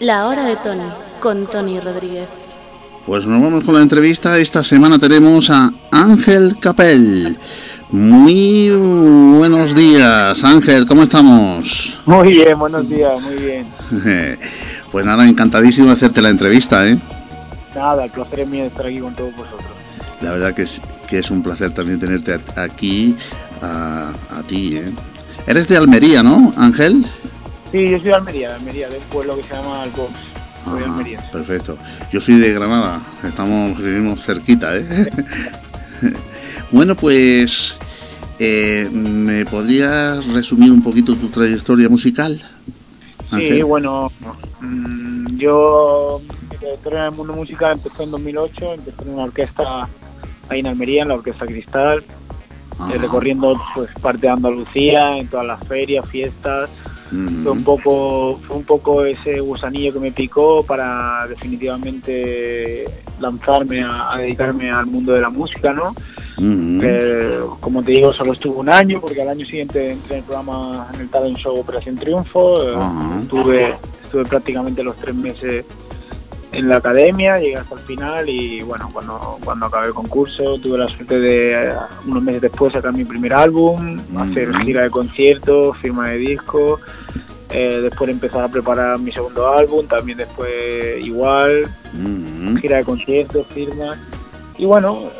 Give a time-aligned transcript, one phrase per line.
[0.00, 0.88] La hora de Tony,
[1.20, 2.26] con Tony Rodríguez.
[3.04, 4.38] Pues nos vamos con la entrevista.
[4.38, 7.36] Esta semana tenemos a Ángel Capel.
[7.90, 12.00] Muy buenos días, Ángel, ¿cómo estamos?
[12.06, 13.66] Muy bien, buenos días, muy bien.
[14.90, 16.96] pues nada, encantadísimo de hacerte la entrevista, ¿eh?
[17.74, 19.68] Nada, el placer es mío estar aquí con todos vosotros.
[20.22, 23.14] La verdad que es, que es un placer también tenerte aquí,
[23.60, 24.90] a, a ti, ¿eh?
[25.46, 27.04] Eres de Almería, ¿no, Ángel?
[27.72, 29.84] Sí, yo soy de Almería, de Almería, de un pueblo que se llama.
[29.84, 31.20] Soy de Ah, Almería.
[31.30, 31.78] perfecto.
[32.12, 34.86] Yo soy de Granada, estamos vivimos cerquita, ¿eh?
[36.72, 37.78] bueno, pues
[38.38, 42.40] eh, ¿me podrías resumir un poquito tu trayectoria musical?
[43.30, 43.64] Sí, Ángel?
[43.64, 44.10] bueno,
[44.60, 49.88] mm, yo mi trayectoria en el mundo musical empezó en 2008, empecé en una orquesta
[50.48, 52.02] ahí en Almería, en la Orquesta Cristal,
[52.92, 56.68] eh, recorriendo pues parte de Andalucía, en todas las ferias, fiestas,
[57.10, 62.84] Fue un poco fue un poco ese gusanillo que me picó para definitivamente
[63.18, 65.94] lanzarme a, a dedicarme al mundo de la música no.
[66.42, 70.24] Eh, como te digo solo estuve un año porque al año siguiente entré en el
[70.24, 72.62] programa en el talent show Operación Triunfo.
[72.62, 72.74] Eh,
[73.22, 73.74] estuve
[74.04, 75.64] estuve prácticamente los tres meses
[76.52, 80.78] en la academia, llegué hasta el final y bueno, cuando, cuando acabé el concurso tuve
[80.78, 81.72] la suerte de eh,
[82.06, 86.80] unos meses después sacar mi primer álbum, hacer gira de conciertos, firma de disco,
[87.50, 90.50] eh, después empezar a preparar mi segundo álbum, también después
[91.04, 91.68] igual,
[92.60, 93.96] gira de conciertos, firma.
[94.58, 95.10] Y bueno,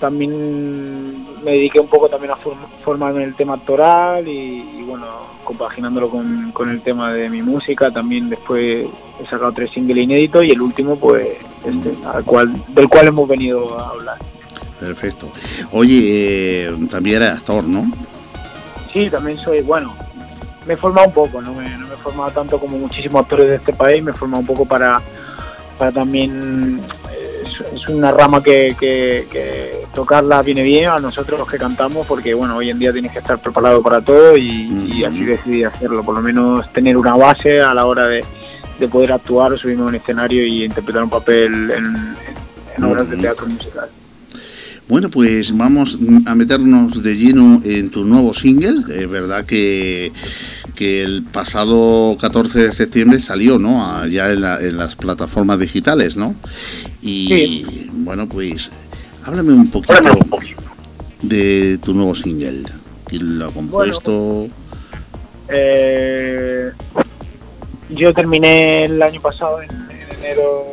[0.00, 4.82] también me dediqué un poco también a form- formarme en el tema actoral y, y,
[4.86, 5.06] bueno,
[5.44, 8.86] compaginándolo con, con el tema de mi música, también después
[9.20, 11.26] he sacado tres singles inéditos y el último pues
[11.64, 14.16] este, al cual, del cual hemos venido a hablar.
[14.80, 15.30] Perfecto.
[15.72, 17.84] Oye, eh, también eres actor, ¿no?
[18.92, 19.94] Sí, también soy, bueno,
[20.66, 23.48] me he formado un poco, no me, no me he formado tanto como muchísimos actores
[23.48, 25.00] de este país, me he formado un poco para,
[25.78, 26.80] para también,
[27.12, 29.63] eh, es, es una rama que, que- que
[29.94, 33.20] tocarla viene bien a nosotros los que cantamos, porque bueno, hoy en día tienes que
[33.20, 37.60] estar preparado para todo y, y así decidí hacerlo, por lo menos tener una base
[37.60, 38.24] a la hora de,
[38.78, 42.14] de poder actuar o subirme a un escenario y interpretar un papel en,
[42.76, 43.88] en obras de teatro musical.
[44.86, 48.84] Bueno, pues vamos a meternos de lleno en tu nuevo single.
[48.94, 50.12] Es verdad que,
[50.74, 54.06] que el pasado 14 de septiembre salió, ¿no?
[54.08, 56.34] Ya en, la- en las plataformas digitales, ¿no?
[57.00, 58.70] Y bueno, pues
[59.24, 59.94] háblame un poquito
[61.22, 62.64] de tu nuevo single.
[63.06, 64.46] ¿Quién lo ha compuesto?
[65.48, 66.70] Eh,
[67.90, 70.64] yo terminé el año pasado, en, en enero,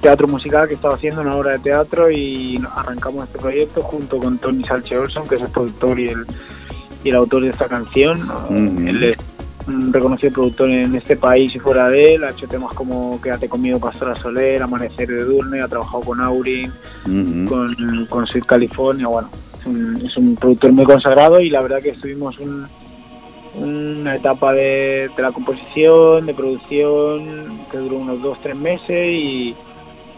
[0.00, 4.38] teatro musical que estaba haciendo, una obra de teatro, y arrancamos este proyecto junto con
[4.38, 6.24] Tony Salche Olson, que es el productor y el,
[7.02, 8.22] y el autor de esta canción.
[8.22, 8.88] Ujú.
[8.88, 9.18] Él es
[9.66, 13.48] un reconocido productor en este país y fuera de él, ha hecho temas como Quédate
[13.48, 16.70] conmigo, Pastora Soler, Amanecer de Durne, ha trabajado con Aurin,
[17.46, 19.30] con, con Sweet California, bueno,
[19.60, 22.66] es un, es un productor muy consagrado y la verdad que estuvimos un-
[23.56, 29.54] una etapa de, de la composición, de producción, que duró unos dos, tres meses y,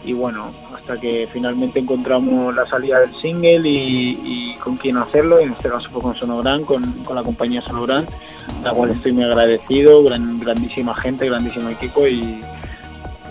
[0.07, 5.51] y bueno, hasta que finalmente encontramos la salida del single y, con quién hacerlo, en
[5.51, 8.05] este caso fue con Sonogran, con, con la compañía Sonogran,
[8.63, 12.41] la cual estoy muy agradecido, gran, grandísima gente, grandísimo equipo y,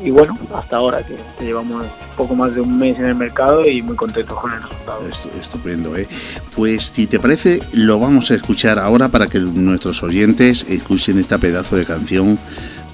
[0.04, 3.66] y bueno, hasta ahora que, que llevamos poco más de un mes en el mercado
[3.66, 5.00] y muy contentos con el resultado.
[5.08, 6.06] Estu- Estupendo, ¿eh?
[6.54, 11.38] Pues si te parece, lo vamos a escuchar ahora para que nuestros oyentes escuchen este
[11.38, 12.38] pedazo de canción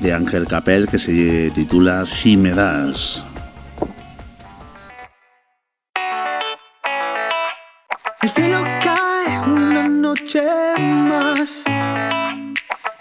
[0.00, 3.24] de Ángel Capel que se titula Si me das.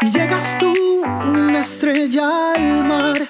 [0.02, 0.74] Y llegas tú,
[1.26, 3.28] una estrella al mar.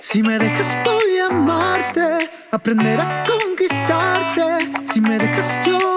[0.00, 4.68] Si me dejas voy a amarte, aprender a conquistarte.
[4.92, 5.95] Si me dejas yo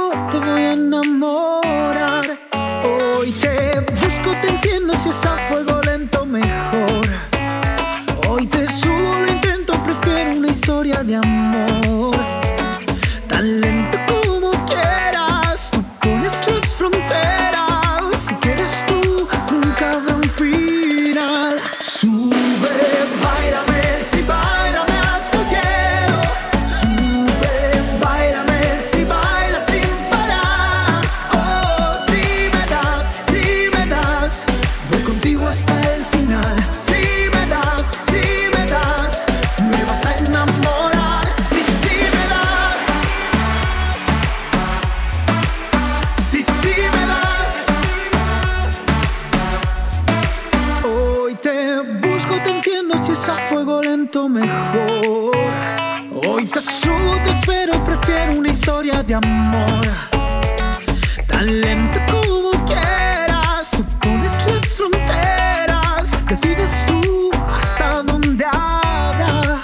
[61.50, 69.64] lento como quieras, tú pones las fronteras, decides tú hasta dónde habrá.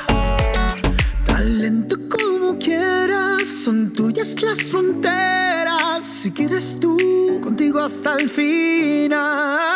[1.28, 6.06] Tan lento como quieras, son tuyas las fronteras.
[6.06, 6.98] Si quieres tú,
[7.44, 9.75] contigo hasta el final.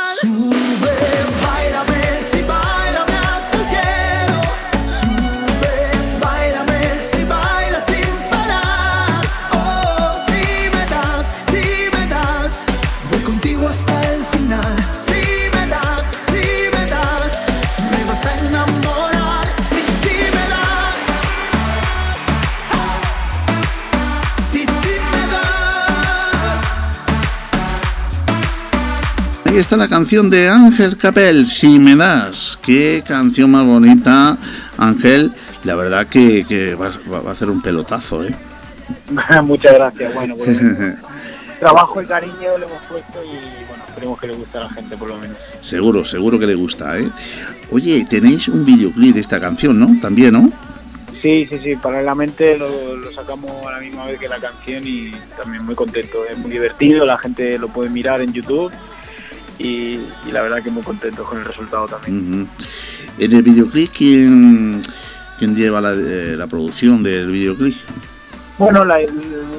[29.69, 32.57] Está la canción de Ángel Capel, Si me das.
[32.59, 34.35] Qué canción más bonita,
[34.79, 35.31] Ángel.
[35.63, 38.33] La verdad que, que va, va- a ser un pelotazo, ¿eh?
[39.43, 40.11] Muchas gracias.
[40.15, 40.57] Bueno, pues
[41.59, 44.97] trabajo y cariño le hemos puesto y bueno, esperemos que le guste a la gente
[44.97, 45.37] por lo menos.
[45.61, 47.07] Seguro, seguro que le gusta, ¿eh?
[47.69, 49.99] Oye, tenéis un videoclip de esta canción, ¿no?
[50.01, 50.51] También, ¿no?
[51.21, 55.11] Sí, sí, sí, paralelamente lo, lo sacamos a la misma vez que la canción y
[55.39, 58.71] también muy contento, es muy divertido, la gente lo puede mirar en YouTube
[59.59, 62.49] y, y la verdad que muy contento con el resultado también.
[63.17, 64.81] En el videoclip, ¿quién,
[65.37, 67.75] quién lleva la, eh, la producción del videoclip?
[68.57, 68.99] Bueno, la,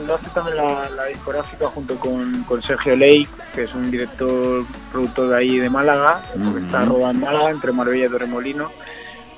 [0.06, 4.62] lo hace también la, la discográfica junto con, con Sergio Lake, que es un director,
[4.92, 6.54] productor de ahí de Málaga, Ujú.
[6.54, 8.70] que está rodando en Málaga, entre Marbella y Torremolino.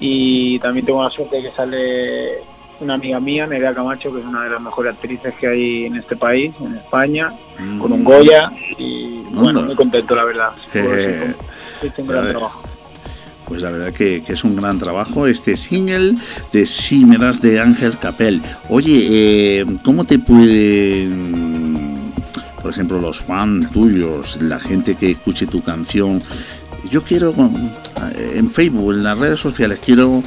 [0.01, 2.39] Y también tengo la suerte de que sale
[2.83, 5.97] una amiga mía, Nerea Camacho, que es una de las mejores actrices que hay en
[5.97, 7.33] este país, en España,
[7.81, 8.51] con un Goya.
[8.79, 10.51] Y bueno, muy contento, la verdad.
[10.75, 11.35] Eh,
[11.83, 12.33] Es un a gran ver.
[12.33, 12.63] trabajo.
[13.47, 16.17] Pues la verdad que, que es un gran trabajo este single
[16.53, 18.41] de Si me das de Ángel Capel.
[18.71, 21.97] Oye, eh, ¿cómo te pueden,
[22.63, 26.23] por ejemplo, los fans tuyos, la gente que escuche tu canción?
[26.91, 27.35] Yo quiero
[28.35, 30.23] en Facebook, en las redes sociales, quiero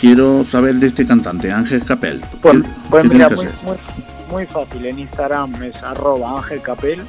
[0.00, 2.20] quiero saber de este cantante, Ángel Capel.
[2.42, 3.76] Pues, ¿Qué- pues qué mira, muy, muy,
[4.30, 4.84] muy fácil.
[4.86, 7.00] En Instagram es arroba Ángel Capel,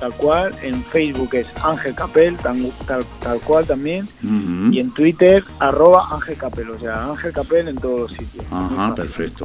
[0.00, 0.52] tal cual.
[0.62, 4.08] En Facebook es Ángel Capel, tan- tal, tal cual también.
[4.70, 6.70] Y en Twitter, arroba Ángel Capel.
[6.70, 8.44] O sea, Ángel Capel en todos los sitios.
[8.50, 9.44] Ajá, perfecto.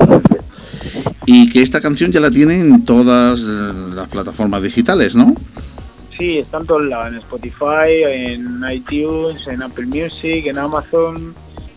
[1.25, 5.33] Y que esta canción ya la tienen en todas las plataformas digitales, ¿no?
[6.17, 7.07] Sí, está en todos lados.
[7.07, 11.33] En Spotify, en iTunes, en Apple Music, en Amazon.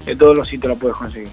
[0.06, 1.28] En todos los sitios la puedes conseguir.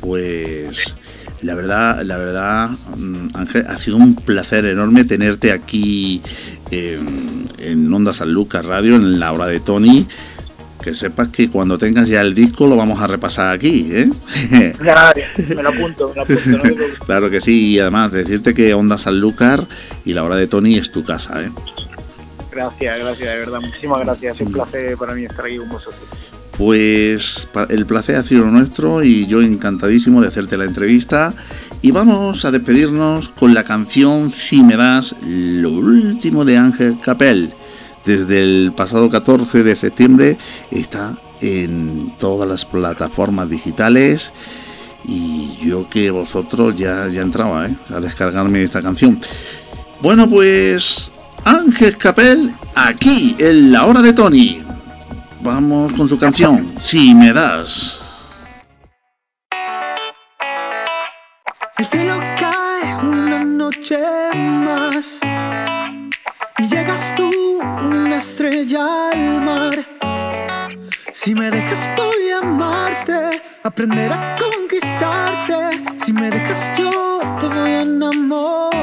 [0.00, 0.96] Pues
[1.42, 6.22] la verdad, la verdad, mm, Ángel, ha sido un placer enorme tenerte aquí
[6.70, 10.06] en, en Onda San Lucas Radio, en la hora de Tony.
[10.80, 14.10] Que sepas que cuando tengas ya el disco lo vamos a repasar aquí, ¿eh?
[14.80, 16.58] Me lo apunto, me lo apunto.
[16.58, 16.62] no
[17.06, 19.64] claro que sí, y además decirte que Onda Sanlúcar
[20.04, 21.50] y la hora de Tony es tu casa, ¿eh?
[22.50, 23.60] Gracias, gracias, de verdad.
[23.60, 24.36] Muchísimas gracias.
[24.36, 26.31] Es un placer para mí estar aquí con vosotros.
[26.58, 31.34] Pues el placer ha sido nuestro y yo encantadísimo de hacerte la entrevista.
[31.80, 37.52] Y vamos a despedirnos con la canción Si me das, lo último de Ángel Capel.
[38.04, 40.36] Desde el pasado 14 de septiembre
[40.70, 44.32] está en todas las plataformas digitales.
[45.04, 47.74] Y yo que vosotros ya, ya entraba ¿eh?
[47.90, 49.20] a descargarme esta canción.
[50.00, 51.12] Bueno, pues
[51.44, 54.62] Ángel Capel aquí en la hora de Tony.
[55.44, 58.00] Vamos con su canción, Si me das.
[61.76, 63.98] El cielo cae una noche
[64.34, 65.18] más
[66.58, 67.28] y llegas tú,
[67.60, 69.84] una estrella al mar.
[71.12, 75.82] Si me dejas voy a amarte, aprender a conquistarte.
[76.04, 78.81] Si me dejas yo te voy a enamorar.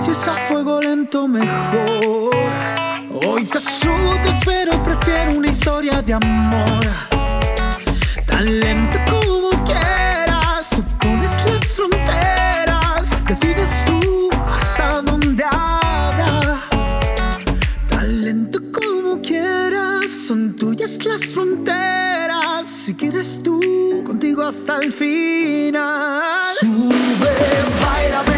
[0.00, 2.34] Si es a fuego lento mejor.
[3.26, 6.84] Hoy te sudes, pero prefiero una historia de amor.
[8.26, 16.62] Tan lento como quieras, tú pones las fronteras, decides tú hasta dónde habrá.
[17.90, 22.68] Tan lento como quieras, son tuyas las fronteras.
[22.68, 23.60] Si quieres tú,
[24.06, 26.54] contigo hasta el final.
[26.58, 27.32] Sube,
[27.80, 28.31] bailame,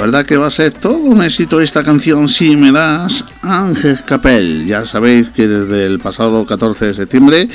[0.00, 4.64] verdad que va a ser todo un éxito esta canción Si me das Ángel Capel.
[4.64, 7.48] Ya sabéis que desde el pasado 14 de septiembre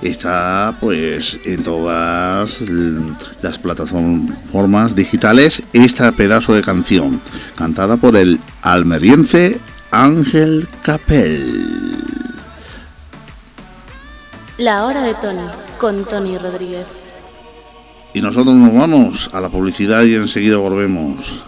[0.00, 2.60] está pues en todas
[3.42, 7.20] las plataformas digitales esta pedazo de canción
[7.56, 9.58] cantada por el almeriense
[9.90, 11.98] Ángel Capel.
[14.56, 16.86] La hora de Tony, con Tony Rodríguez.
[18.14, 21.47] Y nosotros nos vamos a la publicidad y enseguida volvemos.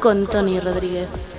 [0.00, 1.29] Con Tony Rodríguez.